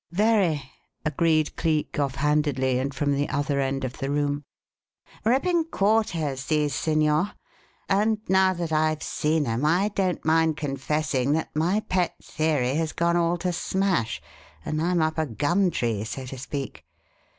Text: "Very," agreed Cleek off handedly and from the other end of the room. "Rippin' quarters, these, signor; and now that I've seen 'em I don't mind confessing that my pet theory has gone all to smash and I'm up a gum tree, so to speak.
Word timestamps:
"Very," 0.11 0.63
agreed 1.05 1.55
Cleek 1.55 1.99
off 1.99 2.15
handedly 2.15 2.79
and 2.79 2.91
from 2.91 3.11
the 3.13 3.29
other 3.29 3.59
end 3.59 3.83
of 3.83 3.99
the 3.99 4.09
room. 4.09 4.45
"Rippin' 5.23 5.65
quarters, 5.65 6.45
these, 6.45 6.73
signor; 6.73 7.33
and 7.87 8.17
now 8.27 8.51
that 8.53 8.71
I've 8.71 9.03
seen 9.03 9.45
'em 9.45 9.63
I 9.63 9.89
don't 9.89 10.25
mind 10.25 10.57
confessing 10.57 11.33
that 11.33 11.55
my 11.55 11.81
pet 11.81 12.15
theory 12.23 12.73
has 12.73 12.93
gone 12.93 13.15
all 13.15 13.37
to 13.45 13.53
smash 13.53 14.19
and 14.65 14.81
I'm 14.81 15.03
up 15.03 15.19
a 15.19 15.27
gum 15.27 15.69
tree, 15.69 16.03
so 16.03 16.25
to 16.25 16.37
speak. 16.39 16.83